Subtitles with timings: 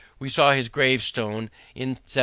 [0.17, 2.19] We saw his gravestone in 1758.